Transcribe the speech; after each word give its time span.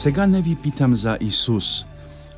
Сега 0.00 0.26
не 0.26 0.42
ви 0.42 0.56
питам 0.62 0.94
за 0.94 1.18
Исус, 1.20 1.84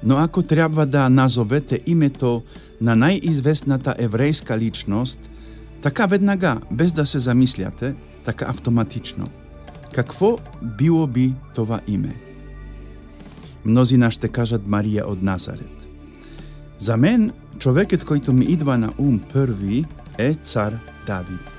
но 0.03 0.17
ако 0.17 0.43
треба 0.43 0.87
да 0.87 1.09
назовете 1.09 1.81
името 1.87 2.43
на 2.81 2.97
најизвестната 2.97 4.03
еврејска 4.03 4.59
личност, 4.59 5.31
така 5.83 6.07
веднага, 6.07 6.61
без 6.71 6.93
да 6.93 7.07
се 7.07 7.19
замисляте, 7.19 7.95
така 8.25 8.45
автоматично, 8.49 9.27
какво 9.95 10.39
било 10.63 11.07
би 11.07 11.35
това 11.55 11.81
име? 11.87 12.17
Мнозина 13.65 14.11
ще 14.11 14.29
кажат 14.29 14.67
Марија 14.67 15.07
од 15.07 15.23
Назарет. 15.23 15.89
За 16.79 16.97
мен, 16.97 17.31
човекот 17.59 18.03
којто 18.03 18.33
ми 18.33 18.45
идва 18.45 18.79
на 18.79 18.93
ум 18.99 19.21
први 19.33 19.85
е 20.19 20.35
цар 20.35 20.79
Давид. 21.07 21.53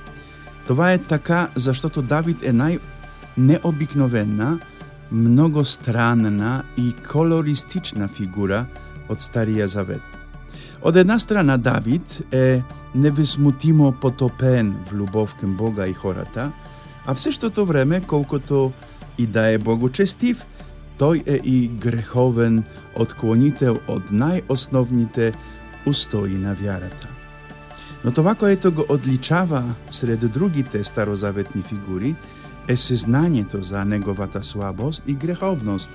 Това 0.67 0.93
е 0.93 0.97
така 0.97 1.47
заштото 1.55 2.01
Давид 2.01 2.43
е 2.43 2.51
најнеобикновена 2.51 4.59
многостранна 5.13 6.63
и 6.77 6.91
колористична 7.05 8.07
фигура 8.07 8.65
од 9.09 9.21
Старија 9.21 9.65
Завет. 9.65 10.03
Од 10.81 10.97
една 10.97 11.19
страна 11.19 11.57
Давид 11.57 12.21
е 12.31 12.63
невисмутимо 12.95 13.91
потопен 14.01 14.73
в 14.89 14.97
љубов 14.97 15.37
кон 15.39 15.53
Бога 15.55 15.87
и 15.87 15.93
хората, 15.93 16.51
а 17.05 17.13
в 17.13 17.21
seштото 17.21 17.65
време, 17.65 18.01
колкото 18.01 18.71
и 19.17 19.27
да 19.27 19.47
е 19.53 19.57
богочестив, 19.57 20.45
тој 20.99 21.23
е 21.27 21.39
и 21.43 21.67
греховен 21.67 22.63
отклонител 22.95 23.79
од 23.87 24.11
најосновните 24.11 25.33
устои 25.85 26.37
на 26.37 26.53
вярата. 26.55 27.07
Но 28.03 28.11
това, 28.11 28.35
което 28.35 28.71
го 28.71 28.85
одличава 28.89 29.63
сред 29.91 30.31
другите 30.31 30.83
старозаветни 30.83 31.61
фигури, 31.61 32.15
е 32.67 32.77
сезнанието 32.77 33.63
за 33.63 33.85
неговата 33.85 34.43
слабост 34.43 35.03
и 35.07 35.13
греховност 35.13 35.91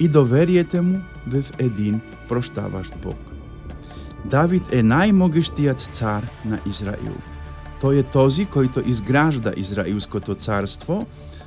и 0.00 0.08
доверието 0.08 0.82
му 0.82 1.00
в 1.26 1.44
един 1.58 2.00
проштаващ 2.28 2.96
Бог. 3.02 3.18
Давид 4.24 4.62
е 4.72 4.82
најмогештиот 4.82 5.80
цар 5.90 6.26
на 6.44 6.58
Израил. 6.66 7.16
Тој 7.80 8.00
е 8.00 8.10
този 8.12 8.44
којто 8.46 8.84
изгражда 8.86 9.52
Израилското 9.56 10.34
царство 10.34 11.06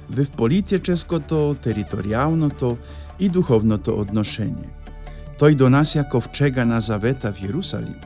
в 0.09 0.25
политическото, 0.38 1.55
територијалното 1.63 2.77
и 3.19 3.30
духовното 3.30 3.93
одношение. 3.99 4.69
Тој 5.37 5.55
донася 5.55 6.03
ковчега 6.03 6.65
на 6.65 6.81
завета 6.81 7.33
в 7.33 7.41
Јерусалим. 7.41 8.02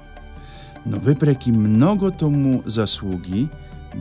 Но 0.85 0.99
вепреки 0.99 1.52
многото 1.52 2.29
му 2.29 2.63
заслуги, 2.65 3.47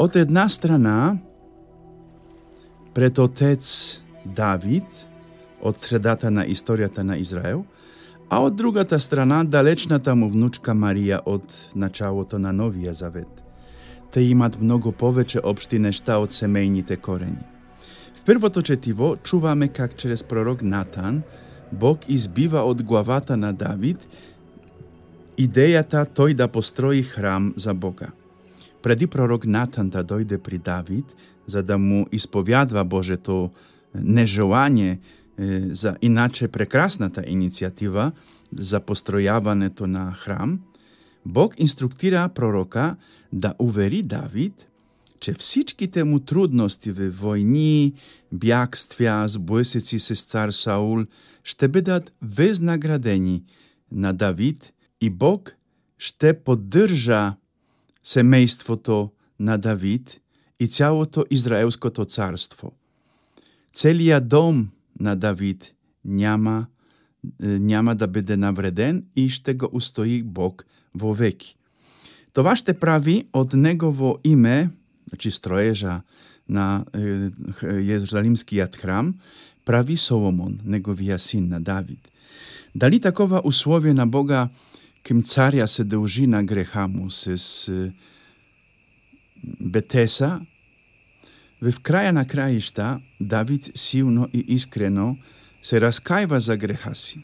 Од 0.00 0.16
една 0.16 0.48
страна, 0.48 1.18
пред 2.94 3.18
отец 3.18 3.64
Давид, 4.24 4.84
од 5.60 5.76
средата 5.76 6.30
на 6.32 6.46
историјата 6.48 7.02
на 7.04 7.18
Израел, 7.20 7.66
а 8.30 8.38
од 8.40 8.54
другата 8.56 8.96
страна 9.00 9.42
далечната 9.44 10.14
му 10.16 10.30
внучка 10.32 10.72
Марија 10.72 11.18
од 11.26 11.44
началото 11.74 12.38
на 12.38 12.48
Новија 12.48 12.94
Завет. 12.96 13.28
Те 14.10 14.24
имат 14.24 14.56
многу 14.60 14.88
повеќе 14.92 15.42
обшти 15.44 15.78
нешта 15.78 16.16
од 16.16 16.32
семејните 16.32 16.96
корени. 16.96 17.44
В 18.16 18.24
првото 18.24 18.62
четиво 18.62 19.16
чуваме 19.16 19.68
как 19.68 19.96
чрез 19.96 20.22
пророк 20.22 20.62
Натан 20.62 21.20
Бог 21.72 22.08
избива 22.08 22.64
од 22.64 22.82
главата 22.82 23.36
на 23.36 23.52
Давид 23.52 24.00
идејата 25.36 26.06
тој 26.08 26.34
да 26.34 26.48
построи 26.48 27.02
храм 27.02 27.52
за 27.56 27.74
Бога 27.74 28.10
преди 28.82 29.06
пророк 29.06 29.46
Натан 29.46 29.90
да 29.90 30.04
дојде 30.04 30.38
при 30.38 30.58
Давид, 30.58 31.16
за 31.46 31.62
да 31.62 31.78
му 31.78 32.06
исповядва 32.12 32.84
Божето 32.84 33.50
нежелање 33.94 34.98
за 35.72 35.96
иначе 36.00 36.48
прекрасната 36.48 37.22
иницијатива 37.22 38.10
за 38.52 38.80
постројавањето 38.80 39.86
на 39.86 40.12
храм, 40.12 40.60
Бог 41.24 41.54
инструктира 41.58 42.28
пророка 42.28 42.96
да 43.32 43.54
увери 43.58 44.02
Давид 44.02 44.70
че 45.20 45.34
всичките 45.34 46.04
му 46.04 46.18
трудности 46.20 46.90
во 46.96 47.10
војни, 47.12 47.92
бјагствја, 48.32 49.28
сбојсеци 49.28 49.98
се 50.00 50.14
с 50.16 50.24
цар 50.24 50.50
Саул, 50.56 51.04
ще 51.44 51.68
бидат 51.68 52.12
везнаградени 52.22 53.44
на 53.90 54.12
Давид 54.12 54.72
и 55.00 55.10
Бог 55.10 55.52
ще 55.98 56.32
поддржа 56.32 57.36
семејството 58.04 59.10
на 59.38 59.58
Давид 59.58 60.20
и 60.60 60.66
цялото 60.66 61.24
Израелското 61.30 62.04
царство. 62.04 62.72
Целиот 63.72 64.28
дом 64.28 64.70
на 65.00 65.16
Давид 65.16 65.74
няма, 66.04 66.66
няма 67.40 67.94
да 67.96 68.08
биде 68.08 68.36
навреден 68.36 69.04
и 69.16 69.28
ще 69.28 69.54
го 69.54 69.68
устои 69.72 70.22
Бог 70.22 70.64
во 70.94 71.14
веки. 71.14 71.56
Това 72.32 72.56
ще 72.56 72.74
прави 72.74 73.24
од 73.32 73.54
негово 73.54 74.18
име, 74.24 74.70
значи 75.08 75.30
строежа 75.30 76.02
на 76.48 76.84
Јерусалимскиот 77.62 78.76
храм, 78.76 79.14
прави 79.64 79.96
Соломон, 79.96 80.60
неговија 80.66 81.18
син 81.18 81.48
на 81.48 81.60
Давид. 81.60 82.10
Дали 82.74 83.00
такова 83.00 83.42
условие 83.44 83.94
на 83.94 84.06
Бога 84.06 84.48
ким 85.02 85.22
царја 85.22 85.66
се 85.66 85.84
дължи 85.84 86.26
на 86.26 86.44
греха 86.44 86.88
му 86.88 87.10
с 87.10 87.92
Бетеса, 89.60 90.40
в 91.62 91.72
краја 91.80 92.10
на 92.10 92.24
краишта 92.24 93.00
Давид 93.20 93.70
силно 93.74 94.28
и 94.32 94.44
искрено 94.48 95.16
се 95.62 95.80
раскајва 95.80 96.36
за 96.36 96.56
греха 96.56 96.94
си. 96.94 97.20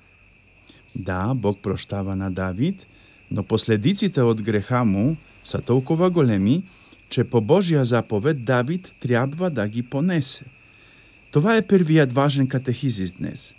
Да, 0.95 1.35
Бог 1.35 1.63
проштава 1.63 2.17
на 2.17 2.31
Давид, 2.31 2.87
но 3.31 3.43
последиците 3.43 4.21
од 4.21 4.43
греха 4.43 4.85
му 4.85 5.17
са 5.45 5.61
толкова 5.61 6.11
големи, 6.11 6.65
че 7.09 7.25
по 7.25 7.41
Божја 7.41 7.83
заповед 7.83 8.45
Давид 8.45 8.93
трябва 9.01 9.51
да 9.51 9.69
ги 9.69 9.83
понесе. 9.83 10.45
Това 11.31 11.57
е 11.57 11.67
првиот 11.67 12.13
важен 12.13 12.49
катехизис 12.49 13.13
днес. 13.13 13.57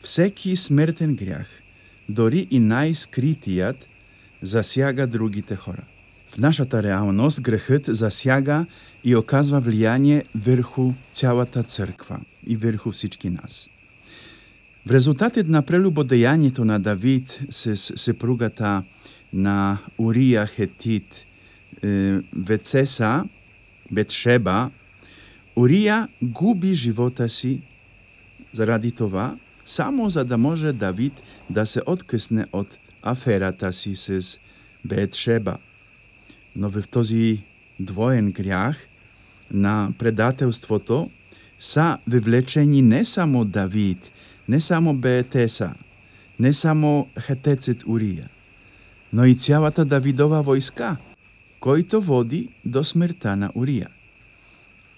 Всеки 0.00 0.56
смертен 0.56 1.14
грях– 1.14 1.62
дори 2.08 2.46
и 2.50 2.60
најскритијат, 2.60 3.86
засяга 4.42 5.06
другите 5.06 5.56
хора. 5.56 5.84
В 6.28 6.38
нашата 6.38 6.82
реалност 6.82 7.40
грехот 7.40 7.88
засяга 7.88 8.66
и 9.04 9.16
оказва 9.16 9.60
влијание 9.60 10.24
врху 10.34 10.92
цялата 11.12 11.62
црква 11.62 12.20
и 12.46 12.56
врху 12.56 12.92
всички 12.92 13.30
нас. 13.30 13.68
В 14.86 14.90
резултатот 14.90 15.48
на 15.48 15.62
прелюбодејањето 15.62 16.64
на 16.64 16.78
Давид 16.80 17.40
се 17.50 17.76
сепругата 17.76 18.82
на 19.32 19.78
Урија 19.98 20.46
Хетит 20.48 21.26
Вецеса, 22.32 23.24
Бетшеба, 23.90 24.70
Урија 25.56 26.06
губи 26.22 26.74
живота 26.74 27.28
си 27.28 27.60
заради 28.52 28.92
това, 28.92 29.36
само 29.68 30.10
за 30.10 30.24
да 30.24 30.38
може 30.38 30.72
Давид 30.72 31.22
да 31.50 31.66
се 31.66 31.82
откъсне 31.86 32.46
од 32.52 32.78
аферата 33.02 33.72
си 33.72 33.94
с 33.94 34.38
Бетшеба. 34.84 35.58
Но 36.56 36.70
в 36.70 36.88
този 36.88 37.44
двоен 37.80 38.32
грях 38.32 38.88
на 39.50 39.92
предателството 39.98 41.10
са 41.58 41.98
вивлечени 42.06 42.82
не 42.82 43.04
само 43.04 43.44
Давид, 43.44 44.12
не 44.48 44.60
само 44.60 44.94
Беетеса, 44.94 45.74
не 46.38 46.52
само 46.52 47.08
хетецит 47.18 47.84
Урија, 47.84 48.28
но 49.12 49.24
и 49.24 49.34
цялата 49.34 49.84
Давидова 49.84 50.42
војска, 50.44 50.96
којто 51.60 52.00
води 52.00 52.48
до 52.64 52.84
смртта 52.84 53.36
на 53.36 53.50
Урија. 53.50 53.88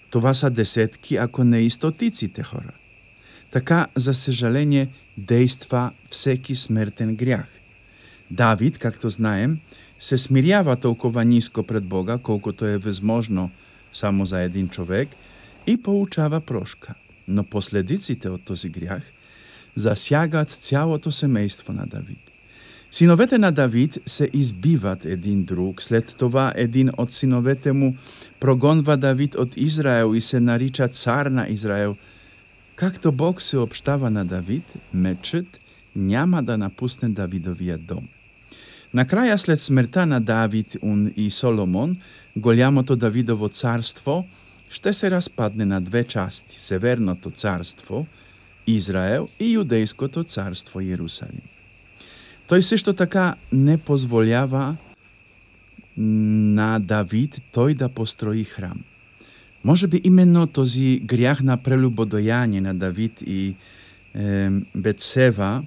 Това 0.09 0.33
са 0.33 0.49
десетки, 0.49 1.15
ако 1.15 1.43
не 1.43 1.59
и 1.59 1.69
стотиците 1.69 2.43
хора. 2.43 2.80
Така, 3.51 3.87
за 3.95 4.13
съжаление, 4.13 4.87
действа 5.17 5.91
всеки 6.09 6.55
смертен 6.55 7.15
грях. 7.15 7.47
Давид, 8.31 8.77
както 8.77 9.09
знаем, 9.09 9.59
се 9.99 10.17
смирява 10.17 10.75
толкова 10.75 11.25
ниско 11.25 11.63
пред 11.63 11.85
Бога, 11.85 12.17
колкото 12.17 12.65
е 12.65 12.77
възможно 12.77 13.51
само 13.91 14.25
за 14.25 14.41
един 14.41 14.69
човек, 14.69 15.09
и 15.67 15.77
получава 15.77 16.41
прошка. 16.41 16.93
Но 17.27 17.43
последиците 17.43 18.29
от 18.29 18.43
този 18.43 18.69
грях 18.69 19.13
засягат 19.75 20.49
цялото 20.49 21.11
семейство 21.11 21.73
на 21.73 21.85
Давид. 21.87 22.31
Синовете 22.91 23.37
на 23.37 23.51
Давид 23.51 23.97
се 24.05 24.29
избиват 24.33 25.05
един 25.05 25.43
друг, 25.43 25.81
след 25.81 26.15
това 26.17 26.53
един 26.55 26.91
от 26.97 27.11
синовете 27.11 27.71
му 27.71 27.95
прогонва 28.39 28.97
Давид 28.97 29.35
от 29.35 29.57
Израел 29.57 30.15
и 30.15 30.21
се 30.21 30.39
нарича 30.39 30.87
цар 30.87 31.25
на 31.25 31.47
Израел. 31.49 31.95
Както 32.81 33.11
Бог 33.11 33.41
се 33.41 33.57
обштава 33.57 34.09
на 34.09 34.25
Давид, 34.25 34.73
мечът 34.93 35.59
няма 35.95 36.43
да 36.43 36.57
напусне 36.57 37.09
Давидовия 37.09 37.77
дом. 37.77 38.07
Накрая, 38.93 39.39
след 39.39 39.61
смерта 39.61 40.05
на 40.05 40.21
Давид 40.21 40.77
и 41.15 41.31
Соломон, 41.31 41.95
голямото 42.35 42.95
Давидово 42.95 43.49
царство 43.49 44.27
ще 44.69 44.93
се 44.93 45.11
разпадне 45.11 45.65
на 45.65 45.81
две 45.81 46.03
части– 46.03 46.59
Северното 46.59 47.31
царство, 47.31 48.07
Израел 48.67 49.29
и 49.39 49.51
Юдейското 49.51 50.23
царство 50.23 50.81
Иерусалим. 50.81 51.45
Тој 52.49 52.61
сешто 52.61 52.93
така 52.93 53.35
не 53.51 53.77
позволява 53.77 54.77
на 55.97 56.79
Давид 56.79 57.41
тој 57.53 57.77
да 57.77 57.89
построи 57.89 58.43
храм. 58.43 58.83
Може 59.63 59.87
би 59.87 60.01
именно 60.03 60.47
този 60.47 60.99
грях 60.99 61.41
на 61.41 61.57
прелюбодојање 61.57 62.59
на 62.59 62.73
Давид 62.73 63.21
и 63.21 63.55
е, 64.15 64.49
Бетсева 64.75 65.63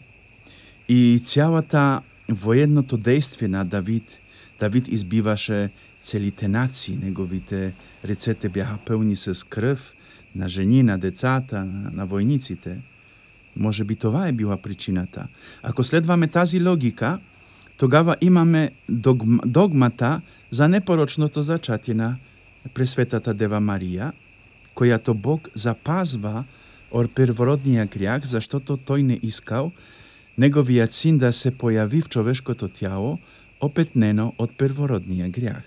и 0.88 1.20
цялата 1.24 2.00
военното 2.28 2.96
действие 2.96 3.48
на 3.48 3.64
Давид, 3.64 4.20
Давид 4.60 4.88
избиваше 4.88 5.70
целите 5.98 6.48
нации, 6.48 6.98
неговите 7.02 7.74
рецете 8.04 8.48
бяха 8.48 8.78
пълни 8.86 9.16
с 9.16 9.46
кръв 9.48 9.94
на 10.34 10.48
жени, 10.48 10.82
на 10.82 10.98
децата, 10.98 11.64
на, 11.64 11.90
на 11.90 12.08
војниците– 12.08 12.78
Може 13.56 13.84
би 13.84 13.96
това 13.96 14.28
е 14.28 14.32
била 14.32 14.56
причината. 14.56 15.26
Ако 15.62 15.84
следваме 15.84 16.26
тази 16.26 16.64
логика, 16.64 17.18
тогава 17.76 18.16
имаме 18.20 18.70
догм, 18.88 19.38
догмата 19.46 20.20
за 20.50 20.68
непорочното 20.68 21.42
зачатие 21.42 21.94
на 21.94 22.16
Пресветата 22.72 23.34
Дева 23.34 23.60
Марија, 23.60 24.12
којато 24.74 25.14
Бог 25.14 25.50
запазва 25.54 26.44
од 26.90 27.10
первородния 27.14 27.84
грях, 27.86 28.24
заштото 28.24 28.76
тој 28.76 29.02
не 29.02 29.18
искал 29.22 29.72
неговиот 30.36 30.92
син 30.92 31.18
да 31.18 31.32
се 31.32 31.50
појави 31.50 32.02
в 32.02 32.08
човешкото 32.08 32.68
тяло 32.68 33.18
опетнено 33.60 34.32
од 34.38 34.56
первородния 34.56 35.28
грях. 35.28 35.64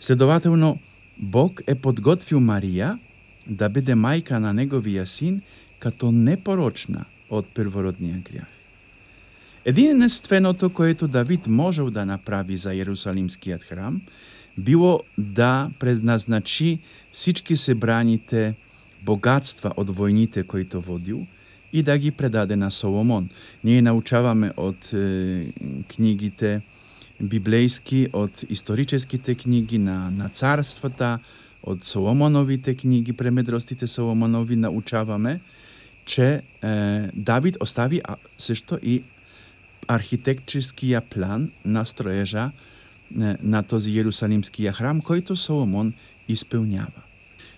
Следователно, 0.00 0.78
Бог 1.18 1.60
е 1.66 1.74
подготвил 1.74 2.40
Марија 2.40 2.98
да 3.46 3.68
биде 3.68 3.94
мајка 3.94 4.38
на 4.38 4.52
неговиот 4.52 5.08
син 5.08 5.42
като 5.78 6.12
непорочна 6.12 7.04
од 7.30 7.46
первородния 7.54 8.18
грях. 8.18 8.48
Единственото 9.64 10.70
което 10.70 11.08
Давид 11.08 11.46
можел 11.46 11.90
да 11.90 12.06
направи 12.06 12.56
за 12.56 12.72
Јерусалимскиот 12.72 13.64
храм 13.64 14.00
било 14.60 15.00
да 15.18 15.70
предназначи 15.78 16.78
всички 17.12 17.56
себраните 17.56 18.54
богатства 19.02 19.72
од 19.76 19.88
војните 19.88 20.44
които 20.44 20.80
водил 20.80 21.26
и 21.72 21.82
да 21.82 21.98
ги 21.98 22.10
предаде 22.10 22.56
на 22.56 22.70
Соломон. 22.70 23.28
Ние 23.64 23.82
научаваме 23.82 24.52
од 24.56 24.90
е, 24.92 25.52
книгите 25.88 26.60
библејски, 27.22 28.08
од 28.12 28.44
историческите 28.48 29.34
книги 29.34 29.78
на, 29.78 30.10
на 30.10 30.28
царствата, 30.28 31.18
од 31.62 31.84
Соломоновите 31.84 32.74
книги, 32.74 33.12
премедростите 33.12 33.86
Соломонови 33.86 34.56
научаваме 34.56 35.40
че 36.04 36.24
е, 36.24 36.42
Давид 37.14 37.56
остави 37.60 38.00
а, 38.04 38.16
също 38.38 38.78
и 38.82 39.02
архитектическия 39.88 41.00
план 41.00 41.50
на 41.64 41.84
строежа 41.84 42.50
на 43.43 43.63
този 43.63 43.91
Иерусалимския 43.91 44.73
храм, 44.73 45.01
който 45.01 45.35
Соломон 45.35 45.93
изпълнява. 46.27 47.01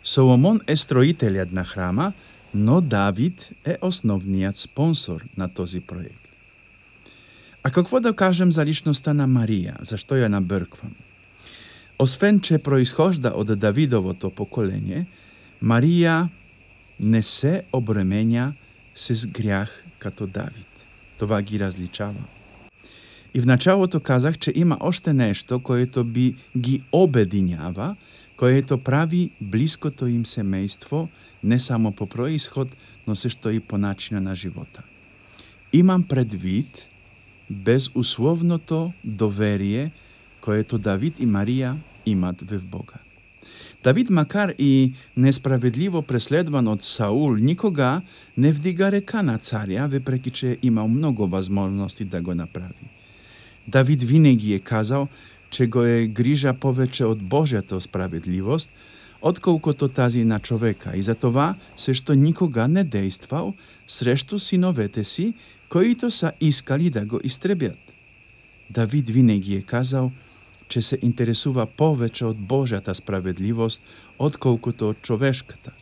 Соломон 0.03 0.61
е 0.67 0.75
строителят 0.75 1.51
на 1.51 1.63
храма, 1.63 2.13
но 2.53 2.81
Давид 2.81 3.51
е 3.65 3.77
основният 3.81 4.57
спонсор 4.57 5.25
на 5.37 5.53
този 5.53 5.79
проект. 5.79 6.27
А 7.63 7.71
какво 7.71 7.99
да 7.99 8.13
кажем 8.13 8.51
за 8.51 8.65
личността 8.65 9.13
на 9.13 9.27
Мария? 9.27 9.75
Защо 9.81 10.15
я 10.15 10.29
набърквам? 10.29 10.91
Освен, 11.99 12.39
че 12.39 12.57
произхожда 12.57 13.33
от 13.35 13.59
Давидовото 13.59 14.29
поколение, 14.29 15.05
Мария 15.61 16.29
не 16.99 17.21
се 17.21 17.63
обременя 17.73 18.53
с 18.95 19.27
грях 19.27 19.85
като 19.99 20.27
Давид. 20.27 20.87
Това 21.17 21.41
ги 21.41 21.59
различава. 21.59 22.23
И 23.34 23.40
в 23.40 23.46
началото 23.46 24.00
казах, 24.00 24.38
че 24.38 24.52
има 24.56 24.76
още 24.80 25.12
нещо, 25.12 25.60
което 25.60 26.04
би 26.04 26.34
ги 26.56 26.82
обединява, 26.92 27.96
което 28.36 28.78
прави 28.78 29.30
близкото 29.40 30.06
им 30.06 30.26
семейство 30.26 31.08
не 31.44 31.60
само 31.60 31.92
по 31.92 32.06
происход, 32.06 32.68
но 33.06 33.16
също 33.16 33.50
и 33.50 33.60
по 33.60 33.78
начина 33.78 34.20
на 34.20 34.34
живота. 34.34 34.82
Имам 35.72 36.02
предвид 36.02 36.88
безусловното 37.50 38.92
доверие, 39.04 39.92
което 40.40 40.78
Давид 40.78 41.20
и 41.20 41.26
Мария 41.26 41.76
имат 42.06 42.50
в 42.50 42.64
Бога. 42.64 42.94
Давид, 43.84 44.10
макар 44.10 44.54
и 44.58 44.92
несправедливо 45.16 46.02
преследван 46.02 46.68
од 46.68 46.82
Саул, 46.82 47.36
никога 47.36 48.02
не 48.36 48.52
вдига 48.52 48.92
река 48.92 49.22
на 49.22 49.38
царя, 49.38 49.88
въпреки 49.88 50.30
че 50.30 50.58
имал 50.62 50.88
многу 50.88 51.26
възможности 51.26 52.04
да 52.04 52.22
го 52.22 52.34
направи. 52.34 52.86
Давид 53.68 54.02
винаги 54.02 54.54
е 54.54 54.58
казал, 54.58 55.08
че 55.50 55.66
го 55.66 55.82
е 55.82 56.06
грижа 56.06 56.54
повеќе 56.54 57.04
од 57.04 57.22
Божјата 57.22 57.78
справедливост, 57.80 58.72
отколкото 59.22 59.88
тази 59.88 60.24
на 60.24 60.38
човека, 60.40 60.96
и 60.96 61.02
затова 61.02 61.54
се 61.76 61.94
што 61.94 62.14
никога 62.14 62.68
не 62.68 62.84
действал 62.84 63.54
срещу 63.86 64.38
синовете 64.38 65.04
си, 65.04 65.34
които 65.68 66.10
са 66.10 66.32
искали 66.40 66.90
да 66.90 67.06
го 67.06 67.20
истребят. 67.24 67.78
Давид 68.70 69.10
винаги 69.10 69.56
е 69.56 69.62
казал– 69.62 70.12
че 70.72 70.80
се 70.82 70.98
интересува 71.04 71.66
повеќе 71.66 72.30
од 72.30 72.38
Божјата 72.48 72.94
справедливост, 72.96 73.84
отколкото 74.18 74.92
од 74.92 75.02
човешката. 75.04 75.72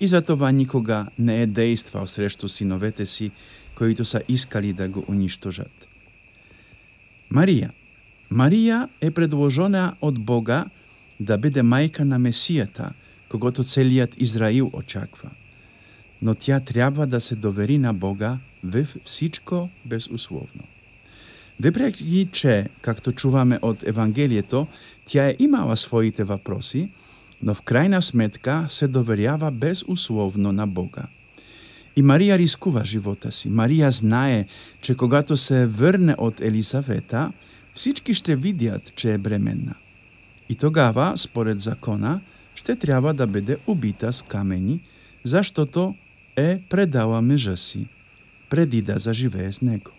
И 0.00 0.06
затова 0.06 0.50
никога 0.52 1.06
не 1.18 1.42
е 1.42 1.46
действал 1.46 2.06
срещу 2.06 2.48
синовете 2.48 3.06
си, 3.06 3.30
които 3.74 4.04
са 4.04 4.20
искали 4.28 4.72
да 4.72 4.88
го 4.88 5.04
уништожат. 5.08 5.88
Марија. 7.34 7.72
Марија 8.30 8.84
е 9.02 9.10
предложена 9.10 9.96
од 10.00 10.18
Бога 10.22 10.68
да 11.18 11.34
биде 11.38 11.64
мајка 11.66 12.04
на 12.06 12.18
Месијата, 12.18 12.92
когото 13.28 13.62
целиот 13.62 14.14
Израил 14.22 14.70
очаква. 14.72 15.30
Но 16.22 16.34
тја 16.34 16.60
треба 16.64 17.06
да 17.06 17.20
се 17.20 17.34
довери 17.34 17.78
на 17.78 17.92
Бога 17.92 18.38
во 18.62 18.84
всичко 19.02 19.68
безусловно. 19.84 20.62
Вепреки 21.60 22.28
че, 22.32 22.68
както 22.80 23.12
чуваме 23.12 23.58
од 23.62 23.82
Евангелието, 23.82 24.66
тја 25.06 25.32
е 25.32 25.36
имала 25.38 25.76
своите 25.76 26.24
въпроси, 26.24 26.88
но 27.42 27.54
в 27.54 27.62
крајна 27.62 28.00
сметка 28.00 28.66
се 28.70 28.88
доверява 28.88 29.50
безусловно 29.50 30.52
на 30.52 30.66
Бога. 30.66 31.08
И 31.96 32.02
Марија 32.02 32.38
рискува 32.38 32.84
живота 32.84 33.32
си. 33.32 33.50
Марија 33.50 33.88
знае, 33.90 34.46
че 34.80 34.94
когато 34.94 35.36
се 35.36 35.66
врне 35.66 36.14
од 36.18 36.40
Елисавета, 36.40 37.32
всички 37.72 38.14
ще 38.14 38.36
видят, 38.36 38.92
че 38.96 39.14
е 39.14 39.18
бременна. 39.18 39.74
И 40.48 40.54
тогава, 40.54 41.12
според 41.16 41.58
закона, 41.58 42.20
ще 42.54 42.76
трябва 42.76 43.14
да 43.14 43.26
биде 43.26 43.56
убита 43.66 44.12
с 44.12 44.22
камени, 44.22 44.80
заштото 45.24 45.94
е 46.36 46.60
предала 46.70 47.22
межа 47.22 47.56
си, 47.56 47.86
преди 48.50 48.82
да 48.82 48.98
заживее 48.98 49.52
с 49.52 49.62
него. 49.62 49.90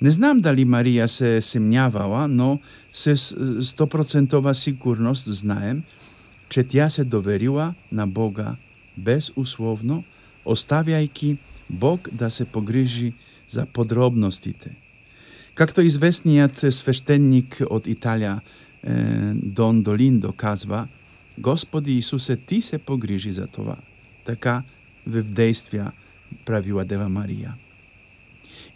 Не 0.00 0.10
знам 0.10 0.40
дали 0.40 0.64
Марија 0.64 1.06
се 1.06 1.40
семњавала, 1.44 2.24
но 2.26 2.60
се 2.92 3.16
100% 3.16 4.52
сигурност 4.52 5.24
знаем, 5.28 5.82
че 6.48 6.64
тя 6.64 6.90
се 6.90 7.04
доверила 7.04 7.74
на 7.92 8.06
Бога 8.06 8.56
безусловно, 8.96 10.04
оставјајки 10.44 11.36
Бог 11.68 12.08
да 12.12 12.30
се 12.30 12.44
погрижи 12.44 13.12
за 13.48 13.66
подробностите. 13.66 14.76
Както 15.54 15.82
известниот 15.82 16.64
свештеник 16.72 17.60
од 17.70 17.86
Италија 17.86 18.40
Дон 19.34 19.82
Долиндо 19.82 20.32
казва, 20.32 20.88
Господи 21.38 21.96
Исусе, 21.96 22.36
Ти 22.36 22.62
се 22.62 22.78
погрижи 22.78 23.32
за 23.32 23.46
това. 23.46 23.76
Така 24.24 24.62
в 25.06 25.22
действија 25.22 25.90
правила 26.44 26.84
Дева 26.84 27.08
Марија. 27.08 27.52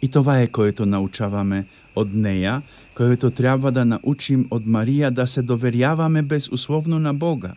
И 0.01 0.07
това 0.07 0.41
е 0.41 0.47
което 0.47 0.85
научаваме 0.85 1.65
од 1.95 2.11
неја, 2.13 2.61
което 2.95 3.31
трябва 3.31 3.71
да 3.71 3.85
научим 3.85 4.47
од 4.51 4.65
Марија 4.65 5.09
да 5.09 5.27
се 5.27 5.43
доверјаваме 5.43 6.21
безусловно 6.21 6.99
на 6.99 7.13
Бога. 7.13 7.55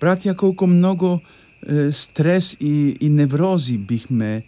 Братја, 0.00 0.34
колку 0.34 0.66
многу 0.66 1.20
е, 1.68 1.92
стрес 1.92 2.56
и, 2.60 2.96
и 3.00 3.08
неврози 3.08 3.78
бихме 3.78 4.34
е, 4.34 4.42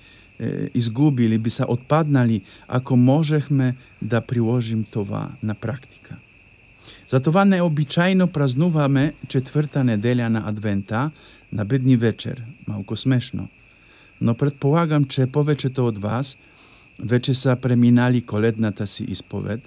изгубили, 0.75 1.39
би 1.39 1.51
се 1.51 1.65
отпаднали, 1.69 2.43
ако 2.69 2.97
можехме 2.97 3.77
да 4.03 4.21
приложим 4.21 4.85
това 4.85 5.29
на 5.43 5.55
практика. 5.55 6.17
Затова 7.09 7.45
необичајно 7.45 8.27
празнуваме 8.27 9.15
четврта 9.29 9.81
неделја 9.81 10.29
на 10.29 10.43
Адвента 10.49 11.11
на 11.53 11.65
бедни 11.65 11.97
вечер, 11.97 12.45
малку 12.67 12.97
смешно. 12.97 13.49
Но 14.21 14.35
предполагам, 14.35 15.05
че 15.05 15.27
повечето 15.27 15.87
од 15.87 15.99
вас– 15.99 16.39
веќе 16.99 17.35
са 17.35 17.57
преминали 17.57 18.21
коледната 18.21 18.87
си 18.87 19.05
исповед, 19.05 19.61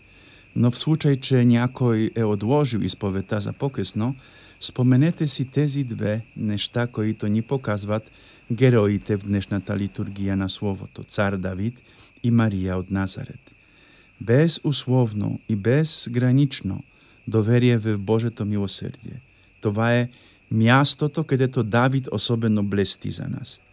но 0.56 0.72
в 0.72 0.78
случај 0.78 1.20
че 1.20 1.44
някој 1.46 2.12
е 2.16 2.24
одложил 2.24 2.82
исповедта 2.82 3.40
за 3.40 3.54
покесно, 3.54 4.16
споменете 4.60 5.28
си 5.28 5.46
тези 5.46 5.84
две 5.84 6.22
нешта 6.38 6.88
кои-то 6.88 7.28
ни 7.28 7.42
показват 7.42 8.12
героите 8.52 9.18
в 9.18 9.26
днешната 9.26 9.78
литургија 9.78 10.34
на 10.34 10.50
Словото, 10.50 11.04
цар 11.04 11.38
Давид 11.38 11.84
и 12.24 12.32
Марија 12.32 12.78
од 12.80 12.92
Назарет. 12.92 13.52
Безусловно 14.22 15.40
и 15.50 15.56
безгранично 15.56 16.84
доверие 17.28 17.78
в 17.78 17.98
Божето 17.98 18.46
милосердие. 18.46 19.22
Това 19.62 19.96
е 19.96 20.10
мястото 20.52 21.24
кадето 21.24 21.64
Давид 21.64 22.08
особено 22.12 22.64
блести 22.64 23.12
за 23.12 23.28
нас– 23.28 23.60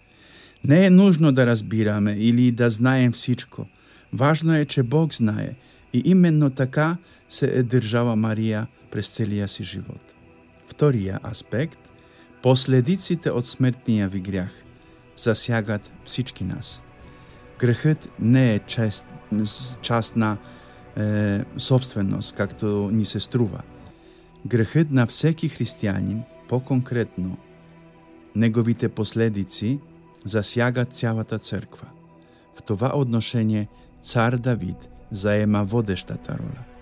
Не 0.65 0.87
е 0.87 0.91
нужно 0.91 1.33
да 1.33 1.47
разбираме 1.47 2.13
или 2.13 2.51
да 2.51 2.71
знаем 2.71 3.13
всичко. 3.13 3.67
Важно 4.13 4.55
е, 4.57 4.65
че 4.65 4.83
Бог 4.83 5.15
знае 5.15 5.55
и 5.93 6.03
именно 6.05 6.51
така 6.51 6.97
се 7.29 7.47
е 7.47 7.63
држава 7.63 8.17
Марија 8.17 8.67
през 8.91 9.09
целия 9.09 9.49
си 9.49 9.65
живот. 9.65 10.14
Вторија 10.75 11.21
аспект– 11.23 11.79
последиците 12.43 13.31
од 13.31 13.47
смртниот 13.47 14.13
ви 14.13 14.21
грях 14.21 14.51
засягат 15.17 15.93
всички 16.05 16.45
нас. 16.45 16.83
Грехот 17.59 18.09
не 18.19 18.55
е 18.55 18.59
чест, 18.59 19.05
частна 19.81 20.37
е, 20.97 21.45
собственост, 21.59 22.35
както 22.37 22.91
ни 22.93 23.05
се 23.05 23.21
струва. 23.21 23.63
Грехот 24.47 24.91
на 24.91 25.07
всеки 25.07 25.49
христијанин, 25.49 26.23
по-конкретно, 26.49 27.37
неговите 28.35 28.89
последици– 28.89 29.79
засяга 30.25 30.85
цялата 30.85 31.39
црква. 31.39 31.89
В 32.55 32.63
това 32.63 32.93
отношение 32.95 33.69
цар 34.01 34.37
Давид 34.37 34.89
заема 35.11 35.65
водештата 35.65 36.39
роля. 36.39 36.74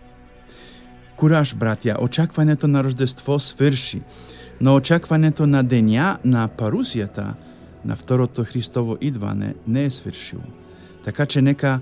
Кураж, 1.23 1.55
братја, 1.55 2.01
очакването 2.03 2.69
на 2.69 2.85
Рождество 2.85 3.39
сврши, 3.39 4.01
но 4.61 4.75
очакването 4.75 5.47
на 5.47 5.61
дења 5.63 6.17
на 6.25 6.49
парусијата 6.49 7.35
на 7.85 7.97
второто 7.97 8.43
Христово 8.45 8.97
идване 9.01 9.55
не 9.67 9.85
е 9.85 9.91
свршило. 9.91 10.43
Така 11.05 11.27
че 11.27 11.43
нека 11.43 11.81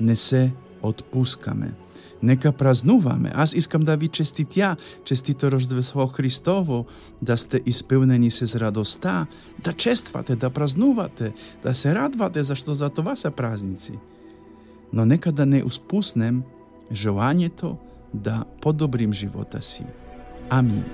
не 0.00 0.16
се 0.16 0.52
отпускаме– 0.82 1.72
Нека 2.22 2.52
празнуваме. 2.52 3.32
Аз 3.34 3.52
искам 3.54 3.82
да 3.82 3.96
ви 3.96 4.08
честитја, 4.08 4.76
честито 5.04 5.50
Рождество 5.52 6.06
Христово, 6.06 6.86
да 7.22 7.36
сте 7.36 7.60
испълнени 7.66 8.30
с 8.30 8.60
радостта, 8.60 9.26
да 9.64 9.72
чествате, 9.72 10.36
да 10.36 10.50
празнувате, 10.50 11.32
да 11.62 11.74
се 11.74 11.94
радвате, 11.94 12.42
зашто 12.42 12.74
за 12.74 12.88
това 12.90 13.16
са 13.16 13.30
празници. 13.30 13.92
Но 14.92 15.04
нека 15.04 15.32
да 15.32 15.46
не 15.46 15.62
успуснем 15.64 16.42
желанието 16.92 17.76
да 18.16 18.44
подобрим 18.62 19.12
живота 19.12 19.62
си. 19.62 19.84
Амин. 20.50 20.84